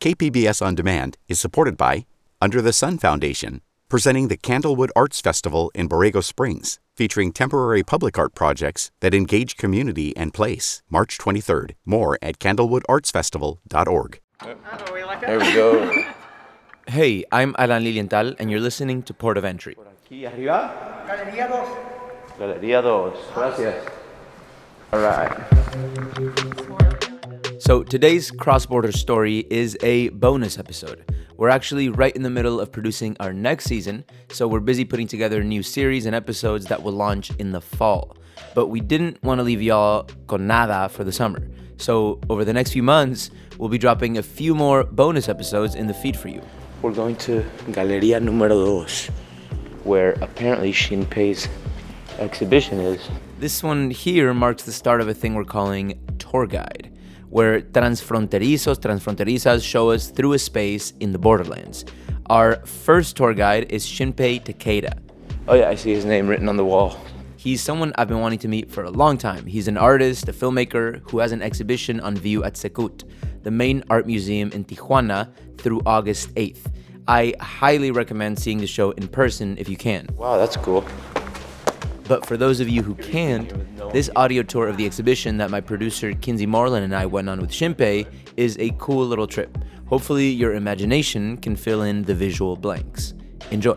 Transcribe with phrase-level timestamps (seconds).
[0.00, 2.06] KPBS On Demand is supported by
[2.40, 8.16] Under the Sun Foundation, presenting the Candlewood Arts Festival in Borrego Springs, featuring temporary public
[8.16, 10.84] art projects that engage community and place.
[10.88, 11.72] March 23rd.
[11.84, 14.20] More at candlewoodartsfestival.org.
[15.20, 16.04] There we go.
[16.88, 19.76] Hey, I'm Alan Lilienthal, and you're listening to Port of Entry.
[19.76, 21.04] Aquí arriba.
[21.06, 22.38] Galería 2.
[22.38, 23.12] Galería 2.
[23.34, 23.84] Gracias.
[24.94, 26.64] All right.
[27.68, 31.04] So, today's cross border story is a bonus episode.
[31.36, 35.06] We're actually right in the middle of producing our next season, so we're busy putting
[35.06, 38.16] together a new series and episodes that will launch in the fall.
[38.54, 41.46] But we didn't want to leave y'all con nada for the summer.
[41.76, 45.88] So, over the next few months, we'll be dropping a few more bonus episodes in
[45.88, 46.40] the feed for you.
[46.80, 49.12] We're going to Galería Número 2,
[49.84, 51.48] where apparently Shinpei's
[52.18, 53.06] exhibition is.
[53.38, 56.94] This one here marks the start of a thing we're calling Tour Guide,
[57.30, 61.84] where transfronterizos, transfronterizas show us through a space in the borderlands.
[62.26, 64.98] Our first tour guide is Shinpei Takeda.
[65.46, 66.98] Oh, yeah, I see his name written on the wall.
[67.36, 69.46] He's someone I've been wanting to meet for a long time.
[69.46, 73.04] He's an artist, a filmmaker who has an exhibition on view at CECUT,
[73.44, 76.66] the main art museum in Tijuana, through August 8th.
[77.06, 80.06] I highly recommend seeing the show in person if you can.
[80.16, 80.84] Wow, that's cool.
[82.08, 83.52] But for those of you who can't,
[83.92, 87.38] this audio tour of the exhibition that my producer Kinsey Moreland and I went on
[87.38, 88.06] with Shinpei
[88.38, 89.58] is a cool little trip.
[89.88, 93.12] Hopefully, your imagination can fill in the visual blanks.
[93.50, 93.76] Enjoy.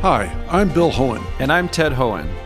[0.00, 1.22] Hi, I'm Bill Hoehn.
[1.40, 2.45] And I'm Ted Hoehn.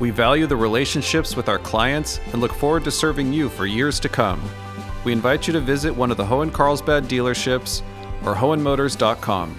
[0.00, 3.98] We value the relationships with our clients and look forward to serving you for years
[4.00, 4.40] to come.
[5.04, 7.82] We invite you to visit one of the Hoehn Carlsbad dealerships
[8.24, 9.56] or hoehnmotors.com.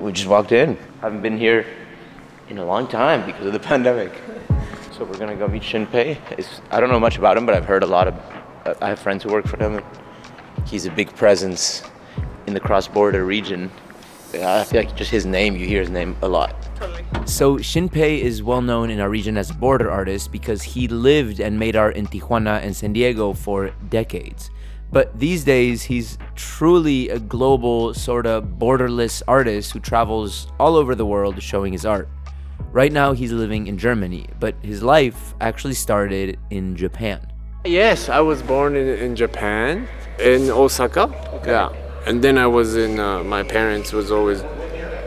[0.00, 0.78] We just walked in.
[1.00, 1.66] Haven't been here
[2.48, 4.12] in a long time because of the pandemic.
[4.96, 6.18] So we're gonna go meet Shinpei.
[6.38, 8.14] It's, I don't know much about him, but I've heard a lot of.
[8.80, 9.84] I have friends who work for him.
[10.66, 11.82] He's a big presence
[12.46, 13.70] in the cross-border region.
[14.34, 16.56] I feel like just his name, you hear his name a lot.
[17.24, 21.40] So Shinpei is well known in our region as a border artist because he lived
[21.40, 24.50] and made art in Tijuana and San Diego for decades.
[24.90, 30.94] But these days, he's truly a global, sort of borderless artist who travels all over
[30.94, 32.08] the world showing his art.
[32.70, 37.26] Right now, he's living in Germany, but his life actually started in Japan.
[37.64, 39.88] Yes, I was born in, in Japan,
[40.18, 41.10] in Osaka.
[41.46, 41.72] Yeah,
[42.06, 43.00] and then I was in.
[43.00, 44.42] Uh, my parents was always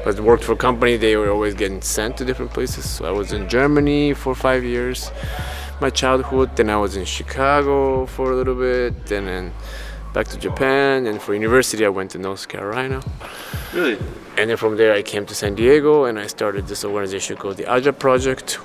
[0.05, 0.97] was worked for a company.
[0.97, 2.89] They were always getting sent to different places.
[2.89, 5.11] So I was in Germany for five years,
[5.81, 6.55] my childhood.
[6.55, 9.05] Then I was in Chicago for a little bit.
[9.05, 9.53] Then then
[10.13, 11.07] back to Japan.
[11.07, 13.03] And for university, I went to North Carolina.
[13.73, 13.97] Really?
[14.37, 17.57] And then from there, I came to San Diego and I started this organization called
[17.57, 18.59] the Aja Project.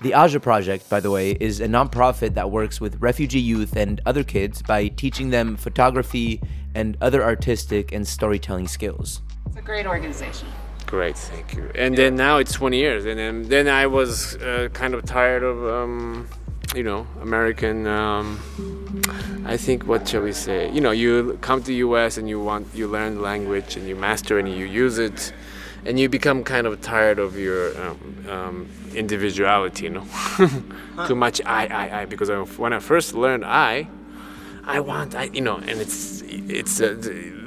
[0.00, 4.00] The Aja Project, by the way, is a nonprofit that works with refugee youth and
[4.06, 6.40] other kids by teaching them photography
[6.78, 9.20] and other artistic and storytelling skills.
[9.46, 10.46] It's a great organization.
[10.86, 11.70] Great, thank you.
[11.74, 15.42] And then now it's 20 years, and then then I was uh, kind of tired
[15.42, 16.28] of, um,
[16.74, 17.86] you know, American.
[17.86, 18.26] Um,
[19.44, 20.70] I think what shall we say?
[20.70, 22.16] You know, you come to U.S.
[22.16, 25.34] and you want you learn the language and you master and you use it,
[25.84, 27.98] and you become kind of tired of your um,
[28.30, 29.84] um, individuality.
[29.84, 30.06] You know,
[31.08, 32.04] too much I I I.
[32.06, 33.88] Because I, when I first learned I,
[34.68, 36.80] I want I you know, and it's it's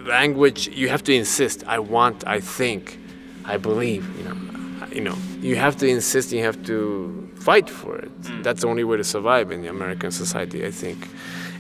[0.06, 1.64] language you have to insist.
[1.68, 2.28] I want.
[2.28, 2.98] I think.
[3.46, 4.04] I believe.
[4.18, 4.38] You know,
[4.92, 5.18] you know.
[5.40, 6.32] You have to insist.
[6.32, 8.22] You have to fight for it.
[8.22, 8.44] Mm.
[8.44, 11.08] That's the only way to survive in the American society, I think.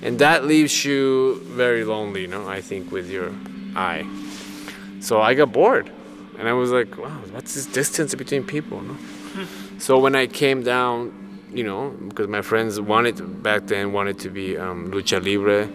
[0.02, 3.32] And that leaves you very lonely, you know, I think, with your
[3.76, 4.06] eye.
[5.00, 5.92] So I got bored.
[6.40, 8.82] And I was like, wow, what's this distance between people?
[8.82, 8.94] No?
[8.94, 9.80] Hmm.
[9.80, 11.14] so when I came down,
[11.54, 15.70] you know, because my friends wanted, back then, wanted to be um, lucha libre.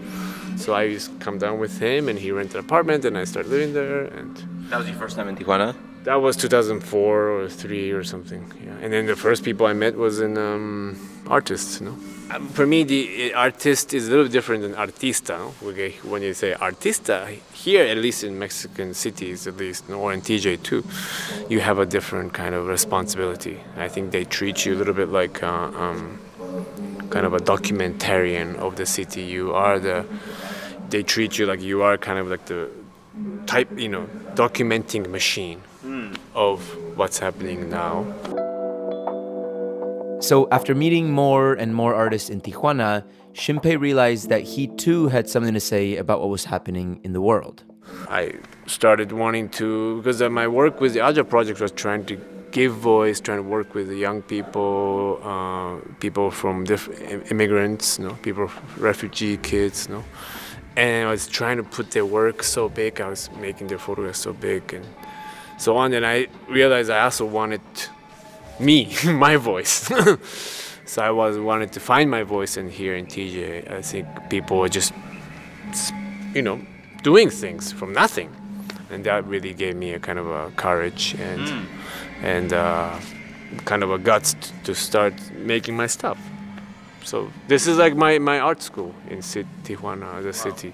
[0.58, 3.24] So I used to come down with him and he rented an apartment and I
[3.24, 4.04] started living there.
[4.04, 4.36] And
[4.70, 5.76] That was your first time in Tijuana?
[6.06, 8.52] That was 2004 or three or something.
[8.64, 11.80] Yeah, and then the first people I met was in um, artists.
[11.80, 11.96] You know,
[12.32, 15.36] um, for me the uh, artist is a little different than artista.
[15.36, 15.68] No?
[15.70, 20.20] Okay, when you say artista here, at least in Mexican cities, at least, or in
[20.20, 20.84] TJ too,
[21.48, 23.58] you have a different kind of responsibility.
[23.76, 25.42] I think they treat you a little bit like.
[25.42, 26.20] Uh, um,
[27.10, 29.22] kind of a documentarian of the city.
[29.22, 30.06] You are the.
[30.88, 32.70] They treat you like you are kind of like the
[33.46, 35.60] type, you know, documenting machine
[36.34, 36.60] of
[36.96, 38.04] what's happening now.
[40.20, 43.04] So, after meeting more and more artists in Tijuana,
[43.34, 47.20] Shinpei realized that he too had something to say about what was happening in the
[47.20, 47.64] world.
[48.08, 48.32] I
[48.66, 52.16] started wanting to because uh, my work with the Aja project was trying to
[52.50, 56.88] give voice, trying to work with the young people, uh, people from diff-
[57.30, 60.04] immigrants, you know, people, refugee kids, you know,
[60.76, 63.00] and I was trying to put their work so big.
[63.00, 64.84] I was making their photographs so big and
[65.58, 65.92] so on.
[65.94, 67.62] And I realized I also wanted
[68.60, 69.90] me, my voice.
[70.84, 73.70] so I was wanted to find my voice in here in TJ.
[73.70, 74.92] I think people were just,
[76.34, 76.60] you know,
[77.02, 78.34] doing things from nothing,
[78.90, 81.66] and that really gave me a kind of a courage and
[82.22, 82.98] and uh,
[83.64, 84.34] kind of a guts
[84.64, 86.18] to start making my stuff.
[87.06, 90.72] So this is like my, my art school in Tijuana, the city.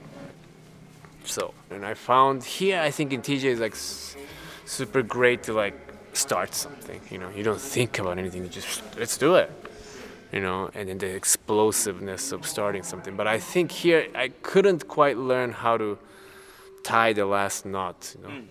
[1.25, 4.17] So and I found here, I think in TJ is like s-
[4.65, 5.75] super great to like
[6.15, 7.03] start something.
[7.11, 9.51] You know, you don't think about anything, you just let's do it.
[10.33, 13.15] You know, and then the explosiveness of starting something.
[13.15, 15.99] But I think here I couldn't quite learn how to
[16.83, 18.17] tie the last knot.
[18.17, 18.47] You know, hmm.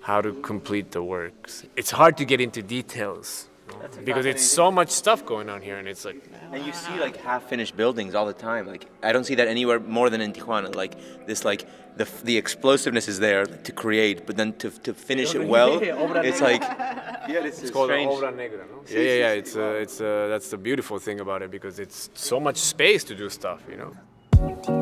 [0.00, 1.64] how to complete the works.
[1.76, 3.46] It's hard to get into details.
[3.72, 6.22] You know, Because it's so much stuff going on here, and it's like
[6.52, 8.66] And you see like half-finished buildings all the time.
[8.66, 10.74] Like I don't see that anywhere more than in Tijuana.
[10.74, 10.94] Like
[11.26, 15.44] this, like the the explosiveness is there to create, but then to, to finish it
[15.46, 15.78] well,
[16.28, 16.62] it's like
[17.28, 18.10] yeah, this It's called strange.
[18.12, 18.82] obra negra, no?
[18.88, 19.40] Yeah, yeah, yeah.
[19.40, 23.04] It's uh, it's uh, that's the beautiful thing about it because it's so much space
[23.04, 24.79] to do stuff, you know.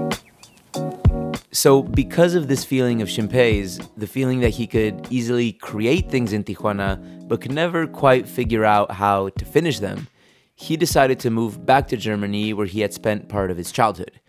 [1.58, 6.32] So, because of this feeling of Shinpei's, the feeling that he could easily create things
[6.32, 10.06] in Tijuana, but could never quite figure out how to finish them,
[10.54, 14.20] he decided to move back to Germany where he had spent part of his childhood.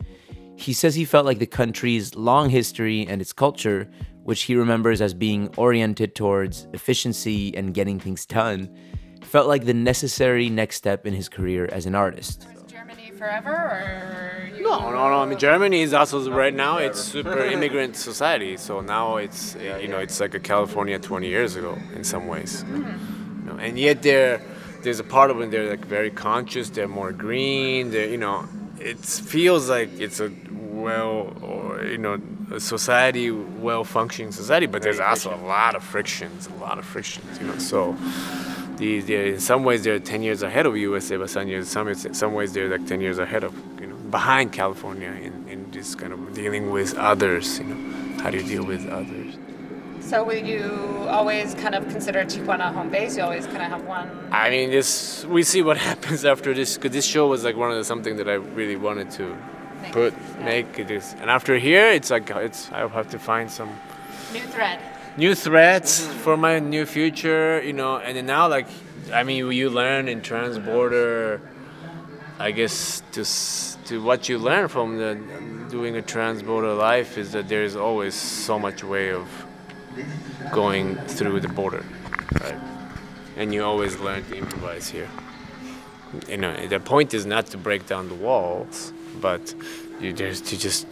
[0.56, 3.88] He says he felt like the country's long history and its culture,
[4.24, 8.76] which he remembers as being oriented towards efficiency and getting things done,
[9.22, 12.48] felt like the necessary next step in his career as an artist.
[13.20, 15.20] Forever, or you No, no, no.
[15.20, 16.78] I mean, Germany is also right now.
[16.78, 18.56] It's super immigrant society.
[18.56, 22.28] So now it's uh, you know it's like a California 20 years ago in some
[22.28, 22.64] ways.
[22.70, 22.78] You
[23.46, 24.42] know, and yet there,
[24.84, 26.70] there's a part of it they're like very conscious.
[26.70, 27.92] They're more green.
[27.92, 28.48] They, you know,
[28.80, 32.22] it feels like it's a well or you know
[32.52, 34.66] a society, well functioning society.
[34.66, 37.38] But there's also a lot of frictions, a lot of frictions.
[37.42, 37.98] You know, so.
[38.80, 41.94] These, they're, in some ways, they're 10 years ahead of USA, but some, years, some,
[41.94, 45.96] some ways, they're like 10 years ahead of, you know, behind California in, in this
[45.96, 48.22] kind of dealing with others, you know.
[48.24, 49.36] How do you deal with others?
[50.02, 53.16] so will you always kind of consider Tijuana home base?
[53.16, 54.10] You always kind of have one.
[54.32, 57.70] I mean, this we see what happens after this, because this show was like one
[57.70, 59.38] of the something that I really wanted to
[59.84, 59.92] Make.
[59.92, 60.46] put, Yeah.
[60.46, 61.14] make it is.
[61.22, 63.70] And after here, it's like, it's, I'll have to find some
[64.34, 64.80] New thread.
[65.20, 68.68] New threats for my new future, you know, and then now like
[69.14, 71.42] I mean you learn in transborder
[72.40, 73.26] I guess to
[73.90, 75.16] to what you learn from the
[75.70, 79.28] doing a transborder life is that there is always so much way of
[80.54, 81.84] going through the border,
[82.42, 82.60] right?
[83.36, 85.10] And you always learn to improvise here.
[86.30, 89.54] You know, the point is not to break down the walls, but
[90.00, 90.46] you just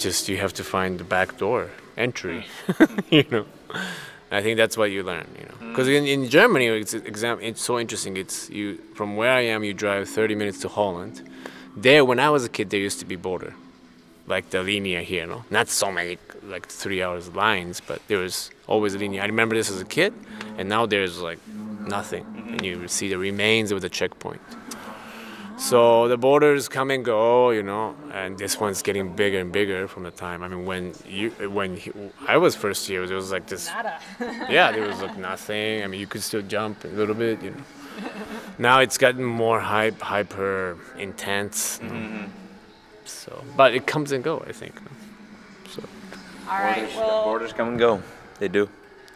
[0.04, 2.46] just you have to find the back door entry,
[3.10, 3.46] you know.
[4.32, 5.70] I think that's what you learn, you know.
[5.70, 6.94] Because in, in Germany, it's.
[6.94, 8.18] It's so interesting.
[8.18, 9.64] It's you from where I am.
[9.64, 11.22] You drive 30 minutes to Holland.
[11.76, 13.54] There, when I was a kid, there used to be border,
[14.26, 15.46] like the linea here, no.
[15.52, 19.22] Not so many like three hours lines, but there was always a linea.
[19.22, 20.14] I remember this as a kid,
[20.58, 24.42] and now there's like nothing, and you see the remains of the checkpoint.
[25.58, 29.88] So the borders come and go, you know, and this one's getting bigger and bigger
[29.88, 30.44] from the time.
[30.44, 31.92] I mean, when you when he,
[32.28, 33.68] I was first here, there was like this.
[33.68, 34.00] Nada.
[34.50, 35.84] Yeah, there was like nothing.
[35.84, 37.64] I mean, you could still jump a little bit, you know.
[38.60, 41.80] Now it's gotten more hype, hyper intense.
[41.82, 41.96] you know.
[41.96, 42.26] Mm-hmm.
[43.06, 44.76] So, but it comes and go, I think.
[45.70, 45.82] So.
[46.50, 46.76] All right.
[46.76, 48.04] Borders, Well, borders come and go.
[48.40, 48.70] They do.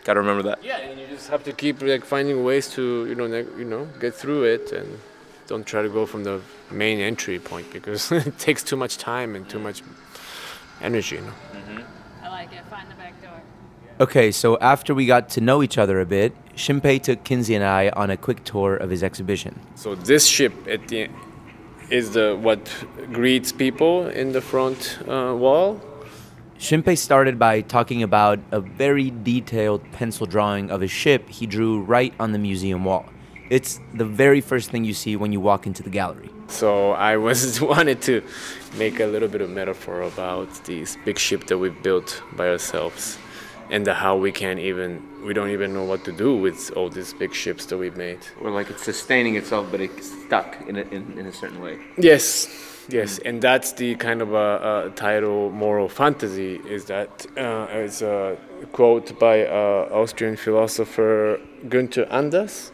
[0.06, 0.64] Got to remember that.
[0.64, 3.66] Yeah, and you just have to keep like finding ways to you know ne- you
[3.66, 4.98] know get through it and
[5.52, 6.40] don't try to go from the
[6.72, 9.84] main entry point because it takes too much time and too much
[10.82, 11.18] energy.
[11.18, 11.84] You know?
[12.24, 12.64] I like it.
[12.70, 13.42] Find the back door.
[14.00, 17.66] Okay, so after we got to know each other a bit, Shinpei took Kinsey and
[17.66, 19.60] I on a quick tour of his exhibition.
[19.76, 21.10] So this ship at the
[21.90, 22.62] is the what
[23.12, 25.82] greets people in the front uh, wall.
[26.58, 31.82] Shinpei started by talking about a very detailed pencil drawing of a ship he drew
[31.82, 33.06] right on the museum wall.
[33.52, 36.30] It's the very first thing you see when you walk into the gallery.
[36.48, 38.24] So I was wanted to
[38.78, 43.18] make a little bit of metaphor about this big ship that we've built by ourselves
[43.70, 46.90] and the how we can't even we don't even know what to do with all
[46.90, 48.20] these big ships that we've made.
[48.42, 51.78] Or like it's sustaining itself, but it's stuck in a, in, in a certain way.
[51.98, 52.48] Yes,
[52.88, 56.62] yes, and that's the kind of a, a title moral fantasy.
[56.66, 58.38] Is that uh, it's a
[58.72, 62.72] quote by uh, Austrian philosopher Günther Anders,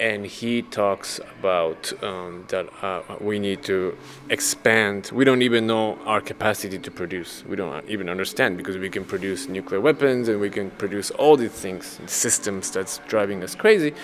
[0.00, 3.96] and he talks about um, that uh, we need to
[4.30, 5.10] expand.
[5.12, 7.44] We don't even know our capacity to produce.
[7.46, 11.36] We don't even understand because we can produce nuclear weapons and we can produce all
[11.36, 13.94] these things, systems that's driving us crazy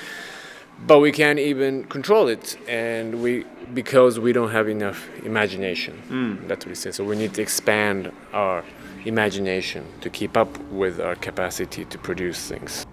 [0.86, 2.58] but we can't even control it.
[2.68, 6.02] And we because we don't have enough imagination.
[6.48, 6.96] That's what he says.
[6.96, 8.64] So we need to expand our
[9.04, 12.86] imagination to keep up with our capacity to produce things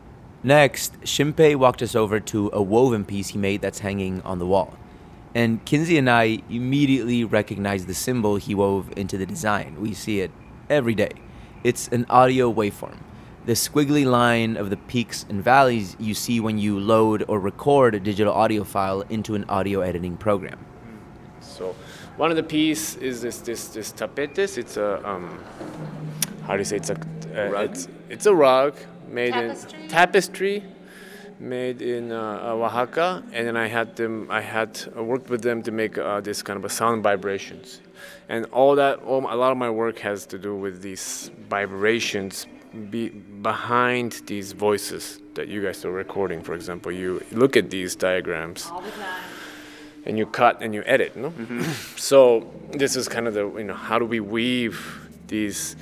[0.44, 4.48] Next, Shinpei walked us over to a woven piece he made that's hanging on the
[4.48, 4.76] wall.
[5.36, 9.80] And Kinsey and I immediately recognized the symbol he wove into the design.
[9.80, 10.32] We see it
[10.70, 11.12] every day.
[11.64, 12.98] It's an audio waveform.
[13.46, 17.96] The squiggly line of the peaks and valleys you see when you load or record
[17.96, 20.60] a digital audio file into an audio editing program.
[21.40, 21.76] so
[22.18, 25.44] one of the piece is this this this tapetes it's a um
[26.46, 27.70] how do you say it's a uh, Rug?
[27.70, 28.76] it's, it's a rug
[29.12, 29.82] made Tapestry?
[29.82, 30.64] in tapestry
[31.42, 34.28] made in uh, uh, Oaxaca, and then I had them.
[34.30, 37.82] I had uh, worked with them to make uh, this kind of a sound vibrations,
[38.30, 39.00] and all that.
[39.00, 42.46] All, a lot of my work has to do with these vibrations
[42.90, 46.42] be behind these voices that you guys are recording.
[46.42, 49.24] For example, you look at these diagrams All the time.
[50.06, 51.34] and you cut and you edit, no?
[51.98, 55.76] so this is kind of the you know how do we weave these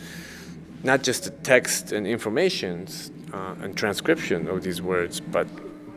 [0.84, 5.48] not just the text and informations uh, and transcription of these words, but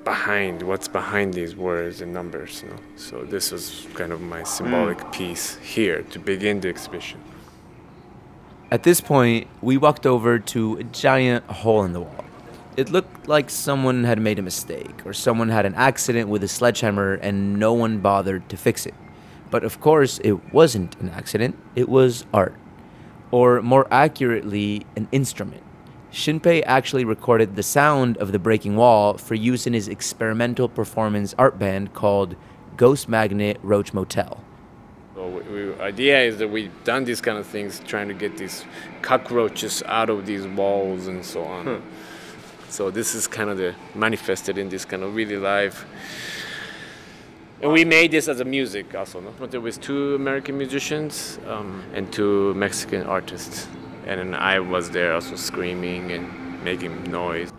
[0.04, 2.62] behind what's behind these words and numbers.
[2.62, 2.76] You know?
[2.96, 7.20] So this was kind of my symbolic piece here to begin the exhibition.
[8.70, 12.24] At this point, we walked over to a giant hole in the wall.
[12.74, 16.48] It looked like someone had made a mistake, or someone had an accident with a
[16.48, 18.94] sledgehammer and no one bothered to fix it.
[19.50, 22.54] But of course, it wasn't an accident, it was art.
[23.30, 25.62] Or more accurately, an instrument.
[26.12, 31.34] Shinpei actually recorded the sound of the breaking wall for use in his experimental performance
[31.38, 32.36] art band called
[32.76, 34.44] Ghost Magnet Roach Motel.
[35.14, 38.36] So we, we, idea is that we've done these kind of things, trying to get
[38.36, 38.66] these
[39.00, 41.82] cockroaches out of these walls and so on.
[42.68, 45.84] So this is kind of the manifested in this kind of really live.
[47.62, 49.20] And we made this as a music also.
[49.20, 49.32] No?
[49.38, 53.68] But there was two American musicians um, and two Mexican artists,
[54.06, 57.50] and then I was there also screaming and making noise.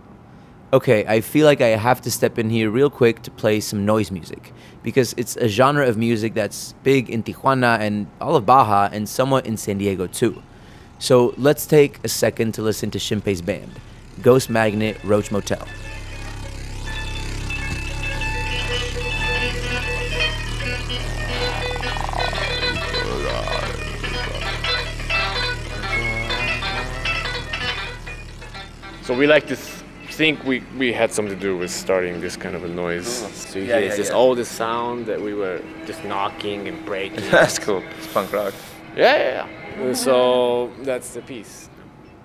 [0.74, 3.86] Okay, I feel like I have to step in here real quick to play some
[3.86, 8.46] noise music because it's a genre of music that's big in Tijuana and all of
[8.46, 10.42] Baja and somewhat in San Diego too.
[10.98, 13.72] So let's take a second to listen to Shinpei's band,
[14.22, 15.68] Ghost Magnet Roach Motel.
[29.14, 32.56] So we like to think we, we had something to do with starting this kind
[32.56, 33.22] of a noise.
[33.24, 33.28] Oh.
[33.28, 34.16] So you Yeah, hear yeah, this yeah.
[34.16, 37.30] all this sound that we were just knocking and breaking.
[37.30, 37.84] That's cool.
[38.00, 38.56] It's punk rock.
[38.98, 39.84] Yeah, yeah, yeah.
[39.84, 41.70] And so that's the piece.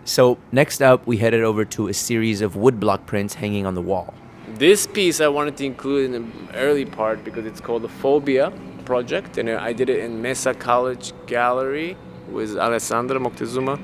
[0.07, 3.83] So next up, we headed over to a series of woodblock prints hanging on the
[3.83, 4.15] wall.
[4.55, 8.51] This piece I wanted to include in the early part because it's called the Phobia
[8.87, 11.99] Project, and I did it in Mesa College Gallery
[12.31, 13.79] with Alessandra Moctezuma.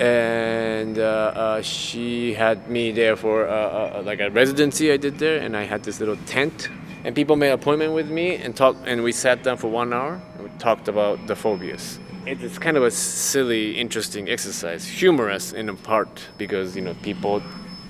[0.00, 3.52] And uh, uh, she had me there for uh,
[3.98, 6.68] uh, like a residency I did there, and I had this little tent,
[7.04, 9.92] and people made an appointment with me and talked, and we sat down for one
[9.92, 11.98] hour and we talked about the phobias.
[12.24, 17.42] It's kind of a silly, interesting exercise, humorous in a part because you know people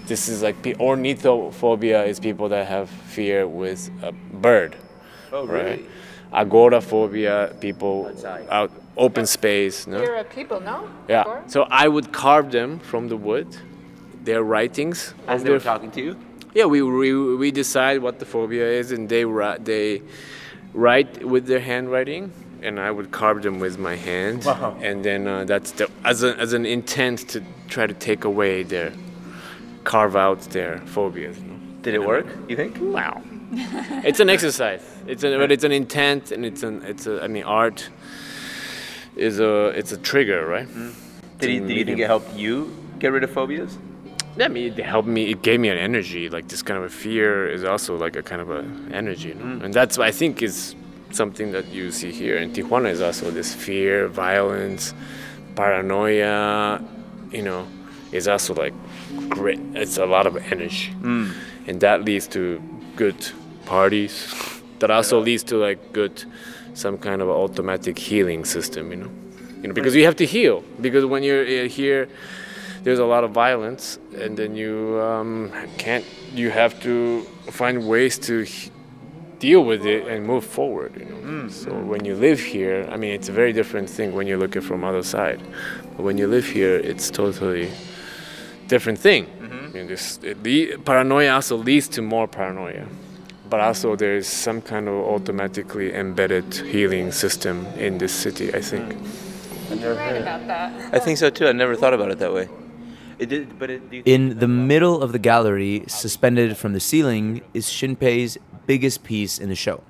[0.06, 4.76] this is like ornithophobia is people that have fear with a bird.
[5.32, 5.84] Oh, right?
[6.32, 8.46] Agoraphobia, people Outside.
[8.50, 9.86] out open space.
[9.86, 10.02] No?
[10.02, 10.88] You're a people, no?
[11.08, 11.22] Yeah.
[11.22, 11.42] Or?
[11.46, 13.48] So I would carve them from the wood,
[14.24, 15.14] their writings.
[15.26, 16.18] As of they were talking to you?
[16.54, 20.02] Yeah, we, we we decide what the phobia is, and they write they
[20.74, 22.32] write with their handwriting
[22.62, 24.44] and I would carve them with my hand.
[24.44, 24.76] Wow.
[24.80, 28.62] And then uh, that's the, as, a, as an intent to try to take away
[28.62, 28.92] their,
[29.84, 31.38] carve out their phobias.
[31.38, 31.58] you know.
[31.82, 32.26] Did it work?
[32.48, 32.76] You think?
[32.80, 33.22] Wow.
[34.04, 34.82] it's an exercise.
[35.06, 37.22] It's an, but it's an intent, and it's an it's a.
[37.22, 37.90] I mean, art
[39.16, 40.68] is a it's a trigger, right?
[40.68, 40.94] Mm.
[41.38, 43.76] Did you, did you think it helped you get rid of phobias?
[44.40, 45.30] I mean, it helped me.
[45.30, 46.30] It gave me an energy.
[46.30, 49.34] Like this kind of a fear is also like a kind of a energy, you
[49.34, 49.44] know?
[49.44, 49.64] Mm.
[49.64, 50.74] and that's I think is
[51.10, 54.94] something that you see here in Tijuana is also this fear, violence,
[55.56, 56.82] paranoia.
[57.30, 57.66] You know,
[58.12, 58.74] is also like
[59.28, 59.58] grit.
[59.74, 61.34] It's a lot of energy, mm.
[61.66, 62.62] and that leads to
[62.96, 63.16] good
[63.64, 64.51] parties.
[64.82, 66.24] That also leads to like good,
[66.74, 68.90] some kind of automatic healing system.
[68.90, 69.10] You know,
[69.62, 72.08] you know because you have to heal because when you're uh, here
[72.82, 77.22] there's a lot of violence and then you um, can't you have to
[77.60, 78.44] find ways to
[79.38, 81.48] deal with it and move forward you know?
[81.48, 84.56] So when you live here i mean it's a very different thing when you look
[84.56, 85.40] at it from other side.
[85.96, 87.70] But when you live here it's totally
[88.66, 89.26] different thing.
[89.42, 92.86] I mean, this, it, the paranoia also leads to more paranoia
[93.52, 97.56] but also there's some kind of automatically embedded healing system
[97.86, 98.86] in this city i think
[99.80, 100.94] You're right about that.
[100.94, 101.46] I think so too.
[101.46, 102.48] I never thought about it that way.
[103.18, 103.88] It did, but it.
[103.90, 109.02] do you In the middle of the gallery, suspended from the ceiling, is Shinpei's biggest
[109.02, 109.82] piece in the show.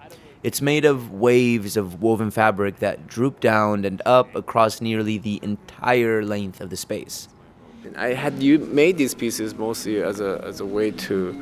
[0.43, 5.41] It's made of waves of woven fabric that droop down and up across nearly the
[5.43, 7.29] entire length of the space.
[7.97, 11.33] I had you made these pieces mostly as a as a way to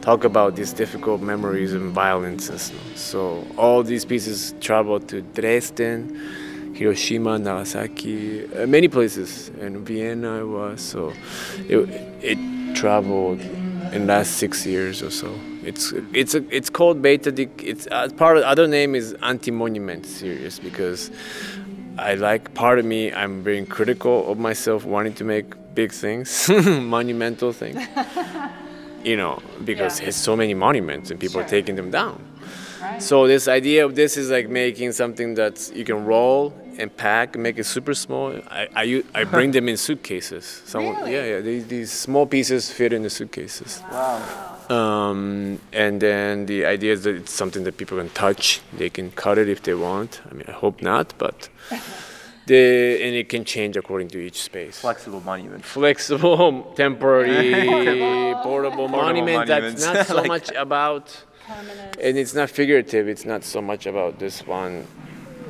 [0.00, 2.72] talk about these difficult memories and violences.
[2.94, 10.42] So all these pieces traveled to Dresden, Hiroshima, Nagasaki, uh, many places, and Vienna I
[10.44, 10.80] was.
[10.80, 11.12] So
[11.68, 11.78] it
[12.22, 12.38] it
[12.74, 13.40] traveled
[13.92, 15.34] in last six years or so.
[15.64, 17.30] It's it's a, it's called Beta.
[17.32, 21.10] Dic- It's uh, part of other name is Anti Monument series because
[21.98, 23.12] I like part of me.
[23.12, 27.86] I'm very critical of myself, wanting to make big things, monumental things.
[29.04, 30.04] you know, because Yeah.
[30.06, 32.18] there's so many monuments and people are taking them down.
[32.82, 33.02] Right.
[33.02, 37.34] So this idea of this is like making something that you can roll and pack,
[37.36, 38.32] and make it super small.
[38.50, 40.62] I I bring them in suitcases.
[40.64, 41.12] Someone, Really?
[41.12, 41.40] Yeah, yeah.
[41.40, 43.82] These, these small pieces fit in the suitcases.
[44.70, 48.60] Um, and then the idea is that it's something that people can touch.
[48.78, 50.20] They can cut it if they want.
[50.30, 51.48] I mean, I hope not, but
[52.46, 54.78] the and it can change according to each space.
[54.80, 55.64] flexible monument.
[55.64, 59.48] Flexible, temporary, portable, monument.
[59.48, 59.84] monuments.
[59.84, 61.24] That's not so Like much about,
[62.00, 63.08] and it's not figurative.
[63.08, 64.86] It's not so much about this one,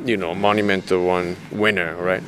[0.05, 2.23] you know, monumental one winner, right?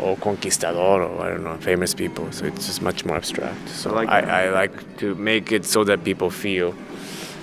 [0.00, 2.30] Or conquistador, or I don't know, famous people.
[2.32, 3.68] So it's just much more abstract.
[3.68, 4.20] So I like I.
[4.46, 6.74] I like to make it so that people feel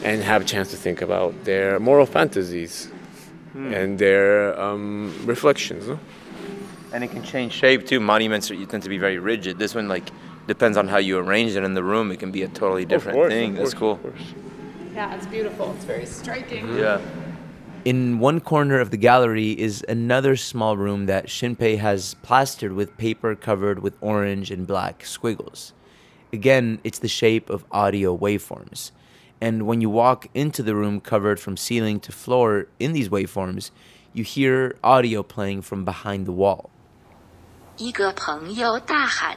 [0.04, 2.90] and have a chance to think about their moral fantasies
[3.54, 5.88] and their um, reflections.
[5.88, 6.00] No?
[6.94, 8.00] And it can change shape too.
[8.00, 9.58] Monuments are, you tend to be very rigid.
[9.58, 10.10] This one like
[10.48, 12.12] depends on how you arrange it in the room.
[12.12, 13.52] It can be a totally different course, thing.
[13.52, 14.00] of That's cool.
[14.94, 15.72] Yeah, it's beautiful.
[15.76, 16.78] It's very striking.
[16.78, 17.00] Yeah.
[17.86, 22.96] In one corner of the gallery is another small room that Shinpei has plastered with
[22.98, 25.74] paper covered with orange and black squiggles.
[26.34, 28.92] Again, it's the shape of audio waveforms.
[29.40, 33.72] And when you walk into the room covered from ceiling to floor in these waveforms,
[34.14, 36.70] you hear audio playing from behind the wall.
[37.81, 39.37] 一个朋友大喊：“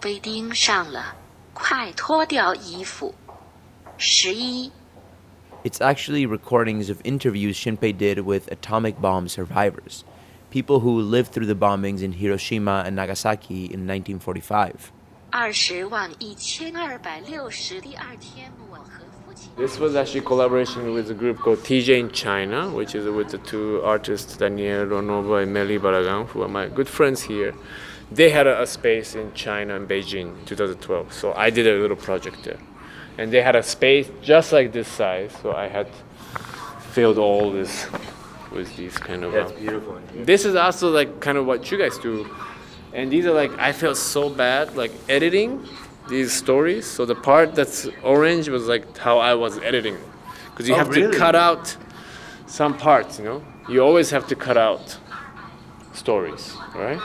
[0.00, 1.16] 被盯上了，
[1.54, 3.14] 快脱掉衣服！”
[3.96, 4.70] 十一。
[5.64, 10.02] It's actually recordings of interviews Shinpei did with atomic bomb survivors,
[10.50, 14.90] people who lived through the bombings in Hiroshima and Nagasaki in 1945.
[15.30, 19.11] 二十万一千二百六十第二天，我和父亲。
[19.55, 23.37] This was actually collaboration with a group called TJ in China, which is with the
[23.39, 27.53] two artists Daniel Ruanova and Mely Barragán, who are my good friends here.
[28.11, 31.97] They had a, a space in China in Beijing 2012, so I did a little
[31.97, 32.59] project there.
[33.17, 35.87] And they had a space just like this size, so I had
[36.91, 37.87] filled all this
[38.51, 39.31] with these kind of.
[39.31, 39.99] That's uh, beautiful.
[40.15, 42.27] this is also like kind of what you guys do
[42.93, 45.67] and these are like i felt so bad like editing
[46.09, 49.97] these stories so the part that's orange was like how i was editing
[50.51, 51.11] because you Oh, have really?
[51.11, 51.77] to cut out
[52.45, 54.97] some parts you know you always have to cut out
[55.93, 56.99] stories right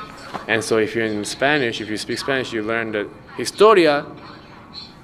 [0.48, 3.06] and so if you're in spanish if you speak spanish you learn that
[3.37, 4.04] historia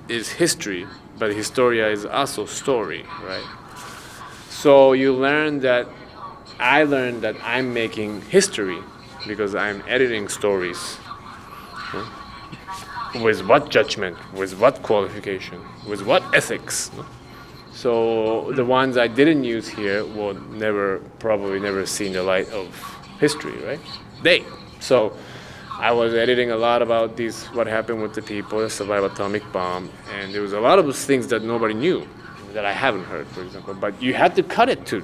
[0.09, 0.87] is history
[1.19, 3.45] but historia is also story right
[4.49, 5.87] so you learn that
[6.59, 8.79] I learned that I'm making history
[9.27, 10.97] because I'm editing stories.
[11.73, 12.05] huh?
[13.23, 14.17] With what judgment?
[14.33, 15.61] With what qualification?
[15.87, 16.91] With what ethics?
[16.97, 17.05] no?
[17.73, 22.69] So the ones I didn't use here will never, probably never see the light of
[23.19, 23.81] history, right?
[24.23, 24.45] They.
[24.81, 25.17] So
[25.73, 29.43] I was editing a lot about these, what happened with the people that survived atomic
[29.53, 32.07] bomb, and there was a lot of those things that nobody knew,
[32.53, 33.75] that I haven't heard, for example.
[33.75, 35.01] But you had to cut it to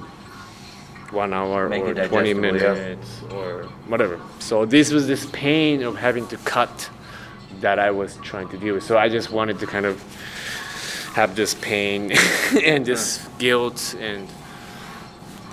[1.11, 2.73] one hour Make or 20 digestible, yeah.
[2.73, 4.19] minutes or whatever.
[4.39, 6.89] So this was this pain of having to cut
[7.61, 8.83] that I was trying to deal with.
[8.83, 10.01] So I just wanted to kind of
[11.13, 12.11] have this pain
[12.63, 14.27] and this guilt and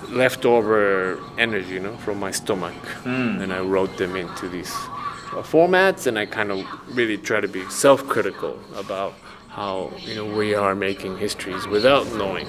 [0.09, 6.07] leftover energy, you know, from my stomach, and I wrote them into these uh, formats,
[6.07, 6.65] and I kind of
[6.97, 9.15] really try to be self-critical about
[9.49, 12.47] how you know we are making histories without knowing.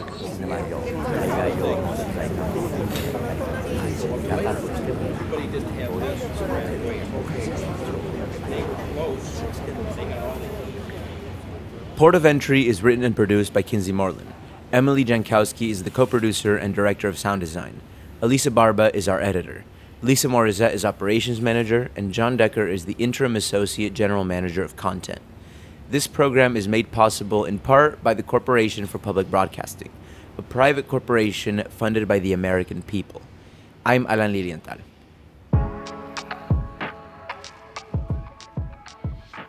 [12.00, 14.34] Port of Entry is written and produced by Kinsey Moreland.
[14.72, 17.82] Emily Jankowski is the co producer and director of sound design.
[18.22, 19.66] Elisa Barba is our editor.
[20.02, 24.78] Lisa Morizet is operations manager, and John Decker is the interim associate general manager of
[24.78, 25.20] content.
[25.90, 29.92] This program is made possible in part by the Corporation for Public Broadcasting,
[30.38, 33.22] a private corporation funded by the American people.
[33.86, 34.78] I'm Alan Lilienthal.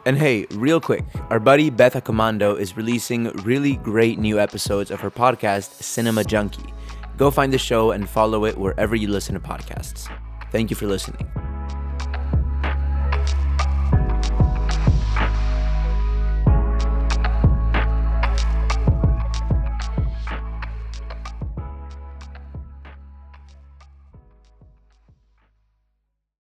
[0.07, 5.01] And hey, real quick, our buddy Beth Accomando is releasing really great new episodes of
[5.01, 6.73] her podcast, Cinema Junkie.
[7.19, 10.11] Go find the show and follow it wherever you listen to podcasts.
[10.51, 11.50] Thank you for listening.